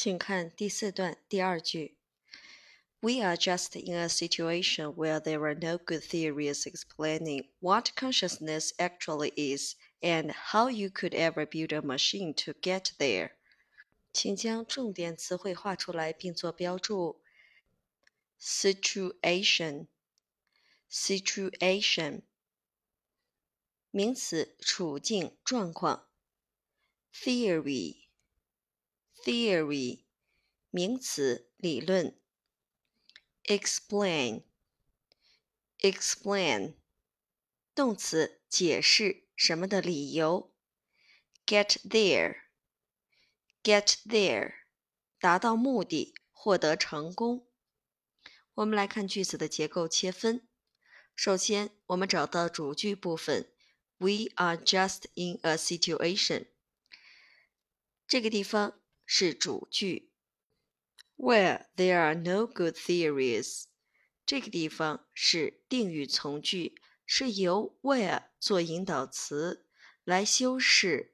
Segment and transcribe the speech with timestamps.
[0.00, 1.96] 请看第四段第二句。
[3.00, 9.32] We are just in a situation where there are no good theories explaining what consciousness actually
[9.36, 13.32] is and how you could ever build a machine to get there.
[14.12, 17.20] 请将重点词汇画出来并做标注。
[18.40, 19.88] Situation,
[20.90, 22.22] situation，
[23.90, 26.08] 名词，处境、状况。
[27.12, 27.99] Theory,
[29.24, 30.04] theory，
[30.70, 32.18] 名词，理论。
[33.44, 34.42] Explain,
[35.78, 36.74] explain，
[37.74, 40.52] 动词，解释什么的理由。
[41.46, 44.54] Get there。Get there，
[45.18, 47.48] 达到目的，获得成功。
[48.54, 50.46] 我们来看句子的结构切分。
[51.16, 53.50] 首先，我们找到主句部分，
[53.98, 56.46] We are just in a situation。
[58.06, 58.79] 这个地方
[59.13, 60.13] 是主句。
[61.17, 63.65] Where there are no good theories，
[64.25, 69.67] 这个地方是定语从句，是由 where 做引导词
[70.05, 71.13] 来修饰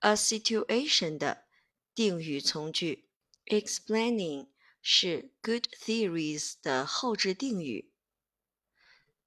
[0.00, 1.46] a situation 的。
[1.94, 3.08] 定语从句
[3.46, 4.50] ，explaining
[4.82, 7.90] 是 good theories 的后置定语。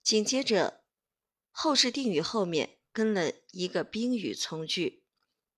[0.04, 0.84] 紧接着，
[1.50, 5.03] 后置定语后面跟了一个宾语从句，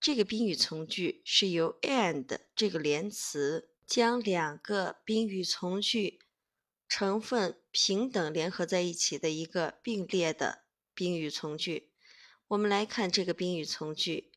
[0.06, 6.20] 这个宾语从句是由 and 这个连词将两个宾语从句
[6.88, 11.90] 成分平等联合在一起的一个并列的宾语从句。
[12.50, 14.32] 我们来看这个宾语从句，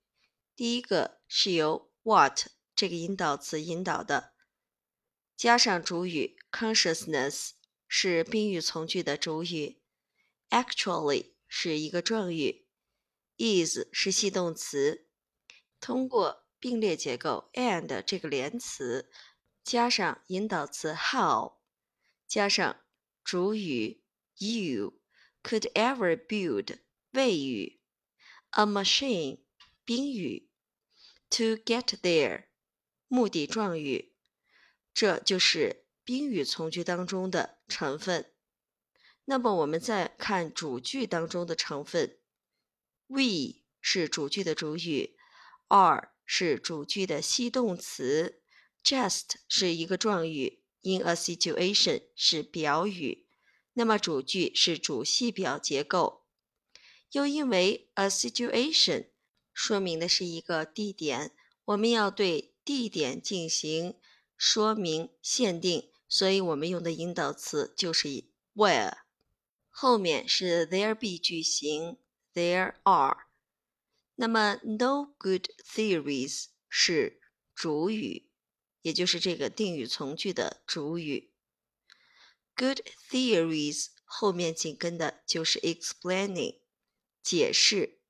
[0.56, 2.46] 第一个是由 what。
[2.74, 4.32] 这个引导词引导的，
[5.36, 7.50] 加上主语 consciousness
[7.86, 9.82] 是宾语从句的主语
[10.48, 12.64] ，actually 是一个状语
[13.36, 15.04] ，is 是系动词。
[15.80, 19.10] 通过并列结构 and 这个连词，
[19.62, 21.58] 加上引导词 how，
[22.26, 22.80] 加上
[23.22, 24.02] 主语
[24.36, 25.00] you
[25.42, 26.78] could ever build
[27.12, 27.80] 谓语
[28.50, 29.40] ，a machine
[29.84, 30.50] 宾语
[31.30, 32.46] ，to get there。
[33.10, 34.12] 目的状语，
[34.92, 38.32] 这就是宾语从句当中的成分。
[39.24, 42.18] 那么我们再看主句当中的成分
[43.06, 45.17] ，we 是主句的主语
[45.68, 48.42] ，are 是主句的系动词
[48.84, 53.26] ，just 是一个状语，in a situation 是表语。
[53.74, 56.24] 那么主句是主系表结构，
[57.12, 59.08] 又因为 a situation
[59.54, 61.32] 说明的是一个地点，
[61.64, 62.52] 我们要对。
[62.68, 63.94] 地点进行
[64.36, 68.24] 说明限定，所以我们用的引导词就是
[68.54, 68.98] where，
[69.70, 71.96] 后面是 there be 句型
[72.34, 73.27] ，there are。
[74.20, 77.20] 那么 no good theories 是
[77.54, 78.28] 主语，
[78.82, 81.32] 也就是这个定语从句的主语。
[82.56, 86.58] good theories 后面紧跟的就是 explaining，
[87.22, 88.00] 解释，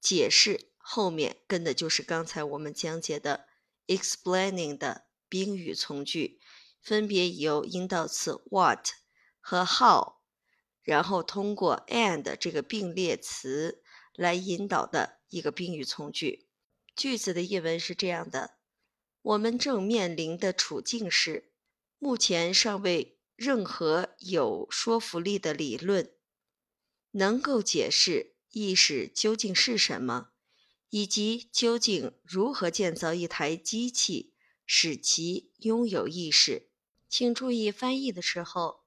[0.00, 3.48] 解释后面跟的就是刚才我们讲解的。
[3.88, 6.38] explaining 的宾语从句，
[6.80, 8.90] 分别由引导词 what
[9.40, 10.18] 和 how，
[10.82, 13.82] 然后通过 and 这个并列词
[14.18, 16.48] 来引导的一个宾语从句。
[16.96, 18.58] 句子的译文是这样的：
[19.22, 21.52] 我们正面临的处境是，
[21.98, 26.10] 目前尚未任何有说服力的理论
[27.12, 30.30] 能够解释意识究竟是什么。
[30.90, 34.32] 以及究竟如何建造一台机器，
[34.64, 36.70] 使其拥有意识？
[37.10, 38.84] 请注意翻译的时候，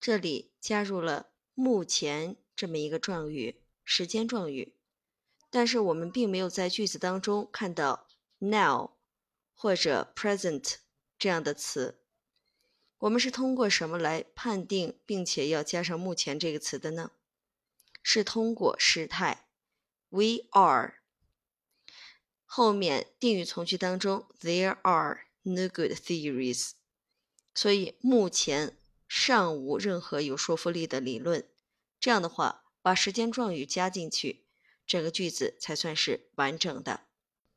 [0.00, 4.73] 这里加入了“目前”这么一个状语，时间状语。
[5.54, 8.08] 但是我们并没有在句子当中看到
[8.40, 8.90] “now”
[9.54, 10.78] 或者 “present”
[11.16, 12.00] 这样的词。
[12.98, 17.12] 我们是通过什么来判定，并且要加上“目前”这个词的呢？
[18.02, 19.46] 是通过时态
[20.08, 20.94] ，“we are”。
[22.44, 26.72] 后面定语从句当中，there are no good theories，
[27.54, 28.76] 所以目前
[29.06, 31.48] 尚无任何有说服力的理论。
[32.00, 34.43] 这样的话，把时间状语加进去，
[34.85, 37.07] 整个句子才算是完整的。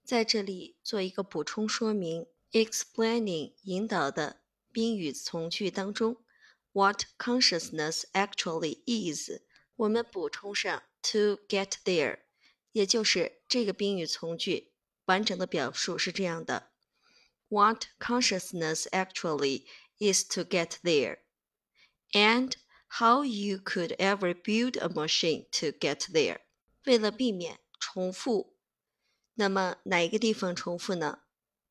[0.05, 4.43] 在这里做一个补充说明：explaining 引导的
[4.73, 6.17] 宾语从句当中，
[6.73, 9.43] what consciousness actually is，
[9.77, 12.21] 我们补充上 to get there，
[12.73, 14.73] 也就是这个宾语从句。
[15.07, 16.71] 完整的表述是这样的：
[17.49, 19.65] What consciousness actually
[19.99, 21.19] is to get there,
[22.13, 22.53] and
[22.89, 26.41] how you could ever build a machine to get there。
[26.88, 28.56] 为了避免重复，
[29.34, 31.20] 那么哪一个地方重复呢？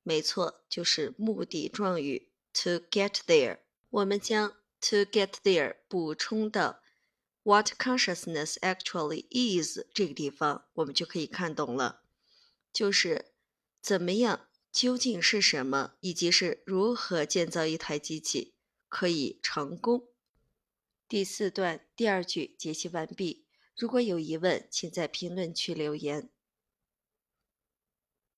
[0.03, 3.61] 没错，就是目的状语 to get there。
[3.89, 6.83] 我们将 to get there 补充到
[7.43, 12.03] what consciousness actually is 这个地方，我们就可以看懂了，
[12.71, 13.33] 就是
[13.81, 18.55] 怎么样，究竟是什么，以及是如何建造一台机器
[18.91, 20.09] 可以成功。
[21.09, 23.46] 第四段第二句解析完毕。
[23.79, 26.31] 如果有疑问，请在评论区留言。